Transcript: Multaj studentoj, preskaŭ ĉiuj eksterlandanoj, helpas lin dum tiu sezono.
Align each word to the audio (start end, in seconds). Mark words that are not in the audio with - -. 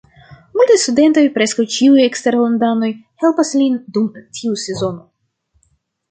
Multaj 0.59 0.75
studentoj, 0.83 1.21
preskaŭ 1.33 1.65
ĉiuj 1.73 1.99
eksterlandanoj, 2.05 2.89
helpas 3.25 3.51
lin 3.59 3.75
dum 3.99 4.07
tiu 4.39 4.57
sezono. 4.63 5.05